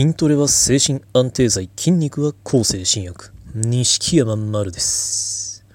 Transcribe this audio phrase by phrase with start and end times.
[0.00, 3.32] 筋トレは精神安定剤筋肉は抗精神薬。
[3.54, 5.66] 錦山丸です。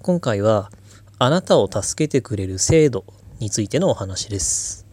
[0.00, 0.70] 今回は
[1.18, 3.04] あなたを助けてくれる制度
[3.40, 4.86] についてのお話です。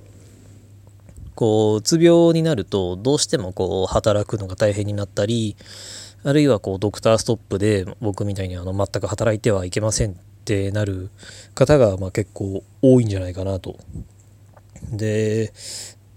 [1.35, 5.55] こううつ病になるとどうしてもこう働くのが大変になったり
[6.25, 11.11] あるいはこうドクターストップで僕みたいにあの全く働いてはいけませんってなる
[11.55, 13.77] 方がまあ結構多いんじゃないかなと。
[14.91, 15.53] で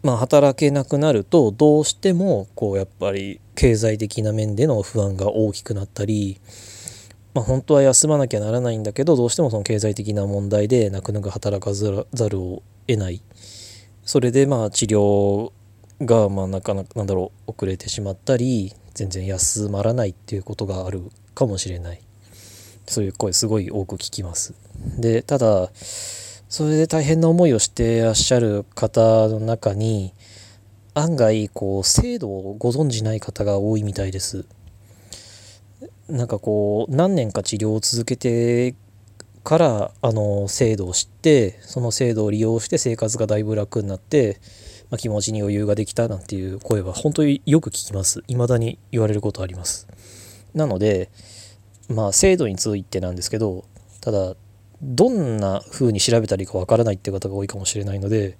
[0.02, 6.40] まあ、働けなくなるとどうしてもこうやっぱり経済的な面での不安が大きくなったり、
[7.34, 11.90] まあ、本当は休まなきゃならないんだけどどうしてもその経済的な問題で泣く泣く働かざ
[12.28, 13.22] るを得ない
[14.04, 15.52] それでまあ治療
[16.00, 22.00] がまあなかなかなんだろう遅れてしまったり全然休まらないっていうことがあるかもしれない
[22.86, 24.54] そういう声すごい多く聞きます。
[24.98, 25.70] でただ
[26.52, 30.12] それで大変な思いをしてらっしゃる方の中に
[30.92, 34.44] 案外こう制度をご存じない方が多いみたいです。
[36.10, 38.74] なんかこう何年か治療を続けて
[39.42, 44.38] からあの制度を知ってその制度を利用して生活がだいぶ楽になって、
[44.90, 49.88] まあ、気持ちに余裕ができたなんていう声は本当によく聞きます未だに言われることあります
[50.52, 51.08] なので
[51.88, 53.64] まあ制度についてなんですけど
[54.02, 54.34] ただ
[54.82, 58.36] どんな風に調べたらいいかわからないっていう方が多いかもしれないので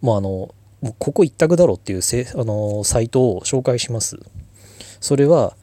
[0.00, 0.54] もうあの
[0.98, 4.18] ここ一択だろうっていうせあのサイトを紹介します。
[5.00, 5.56] それは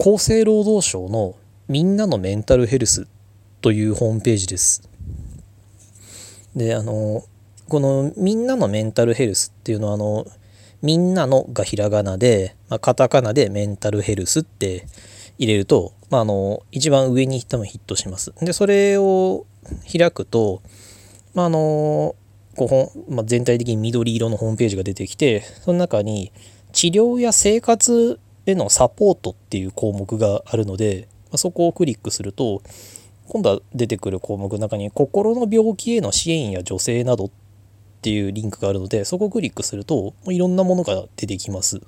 [0.00, 1.36] 厚生労働省の
[1.68, 3.06] みんなのメンタルヘルス
[3.60, 4.88] というホームページです。
[6.56, 7.24] であの
[7.68, 10.26] このみんなのメンタルヘルスっていうのはあの
[10.82, 14.86] みんなのがひらがなで、まあ、カタカナでメンタルヘルスって
[15.38, 18.34] 入れると、まあ、あの一番上に多分ヒットします。
[18.42, 19.46] でそれを
[19.90, 20.60] 開くと、
[21.32, 22.14] まあ、あの
[22.54, 26.30] こう、まあ、全体的に緑色のホームページが出てきてその中に
[26.72, 32.60] 治療や生活へのサポートっていう項目があるので、ま、そこをクリックすると
[33.28, 37.30] 今度は出てくる項目の中に心の病気への支援や助成などっ
[38.02, 41.80] ていうリンクがあるのでそこをクリックするといろんなものが出てきます。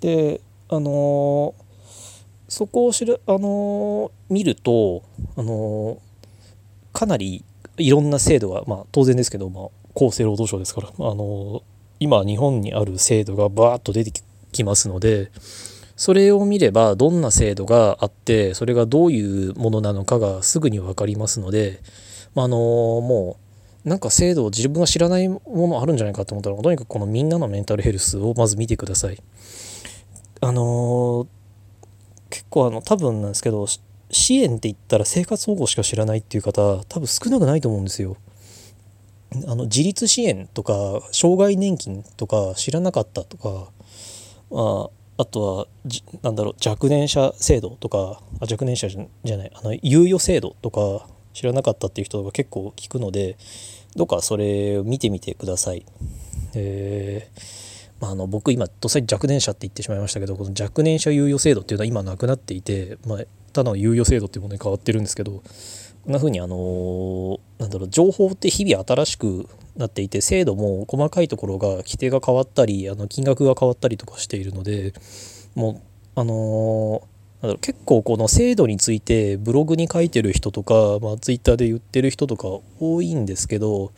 [0.00, 0.40] で
[0.70, 1.54] あの
[2.52, 5.02] そこを知る、あの見ると、
[5.38, 6.02] あの
[6.92, 7.46] かなり
[7.78, 9.64] いろんな制度が、まあ、当然ですけど、まあ、
[9.96, 11.62] 厚生労働省ですから、あの
[11.98, 14.12] 今日本にある制度がバーッと出て
[14.52, 15.30] きますので
[15.96, 21.80] それを見ればどんな制度があってそれがどういうものなのかがすぐに分かりますので、
[22.34, 23.38] まあ、あのも
[23.86, 29.16] うなんか制度を自分が知らないものあるんじゃないかと思ったらとにかくこのみんなのメンタルヘルスをまず見てください。
[30.42, 31.26] あの
[32.32, 33.66] 結構あの多分なんですけど
[34.10, 38.16] 支援って言ったら生活保護しか知らないっていう方多分少なくないと思うんですよ。
[39.46, 43.70] あの自立支援とか障害年金とか知らなかったとか、
[44.50, 45.66] まあ、あとは
[46.22, 53.38] なんだろう若年者制度とかあ若年者じゃないあの猶予制度とか知らなかったっていう人が結構聞くので
[53.96, 55.84] どうかそれを見てみてください。
[56.54, 57.62] えー
[58.08, 63.18] あ、の僕今どっさり若年者って言ってしまいましたけどこの若年者猶予制度っていうのは今なくなっていて、まあ、
[63.52, 65.42] ただの猶予制度っていうものに変わってるんですけど
[66.04, 74.94] こんな風にあのなんだろう情報って日々新しくなっていて制度も細かいところが規定が変わったりあの金額が変わったりとかしているので
[75.54, 75.80] も
[76.16, 77.06] うあの
[77.40, 82.48] なんだろう結構この制度についてブログに書いてる人とか、まあ、ツイッターで言ってる人とか
[82.80, 83.92] 多いんですけど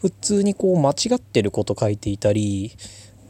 [0.00, 2.72] 普通にこう間違ってること書いていたり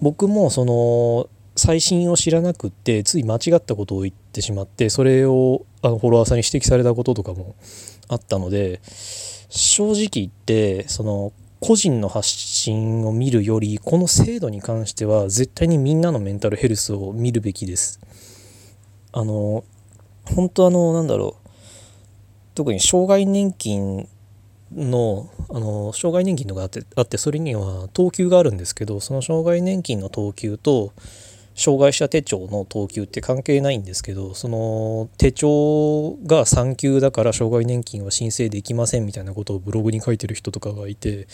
[0.01, 7.57] 僕もその最新を知らなくってつい間違ったことを言ってしまってそれをあのフォロワーさんに指摘されたこととかも
[8.09, 8.81] あったので
[9.49, 18.01] 正直言ってその個人の発信を見るよりこの制度に関しては絶対にみんなのメンタルヘルスを見るべきです。
[19.13, 19.65] あの
[20.25, 21.49] 本当あのなんだろう
[22.55, 24.09] 特に障害年金
[24.75, 30.93] のあの障害年金とかあってあってそれには等級があるんですけどその障害年金の等級と
[31.55, 41.27] 障害者手帳の等級って関係ないんですけどその手帳が3級だから障害年金は申請できませんみたいなことをブログに書いてる人とかがいて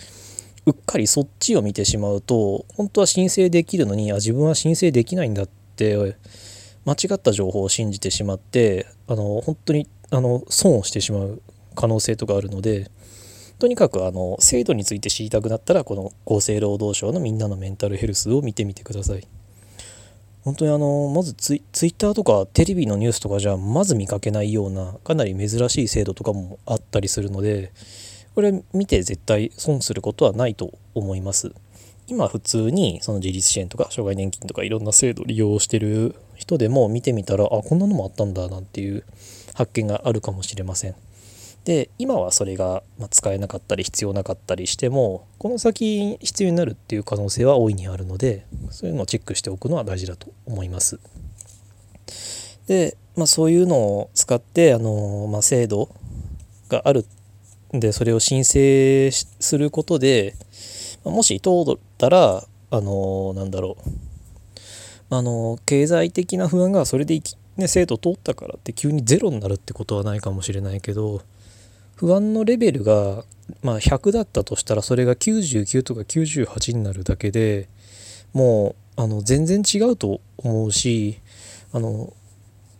[0.64, 6.16] うっかりそっちを見てしまうと本当は申請できるのにあ自分は申請できないんだって
[6.86, 11.42] 間違った情報を信じてしまってあの本当にあの損をしてしまう
[11.74, 12.90] 可能性とかあるので。
[13.58, 19.26] とにかくあの制度について知りたくなったらこの厚生労働省のみんなのメンタルヘルスを見てみてください。
[20.42, 27.72] 本当にあのまずツイツイッターとかテレビのニュースとかじゃまず見かけないようなかなり珍しい制度とかもあったりするので
[28.34, 31.52] これ見て絶対損することはないと思います。
[32.06, 39.04] 今普通にその自立支援とか障害年金とかいろんな制度利用してる人でも見てみたらあこんなのもあったんだなんていう
[39.54, 40.94] 発見があるかもしれません。
[41.64, 51.00] で今はそれが使えなかったり必要なかったりしてもこの先必要になるっていう可能性は大いにあるのでそういうのをチェックしておくのは大事だと思います。
[52.66, 55.88] で、まあ、そういうのを使ってあの、まあ、制度
[56.68, 57.06] がある
[57.74, 60.34] んでそれを申請することで
[61.04, 63.76] もし通ったらあのなんだろ
[65.10, 67.20] うあの経済的な不安がそれで、
[67.56, 71.22] ね、制度通ったからって急にゼロになるってことはないかもしれないけど
[71.96, 73.24] 不安のレベルが、
[73.62, 77.68] まあ、100だったとしたらそれが99とか98になるだけで
[78.32, 81.18] もうあの全然違うと思うし
[81.72, 82.12] あの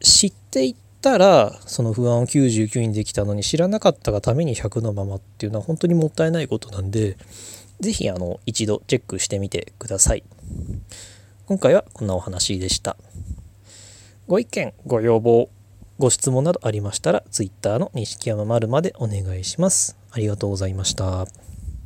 [0.01, 7.17] 知っていったらその不安を99にできたのに知らなかったがために100のままっていうのは本当にもったいないことなんで
[7.81, 10.23] 是非あの一度チェックしてみてください。
[11.47, 12.97] 今回はこんなお話でした。
[14.27, 15.51] ご意見、ご要望、
[15.99, 19.97] ご質問などありましたら、Twitter の錦山丸までお願いします。
[20.11, 21.54] ありがとうございました。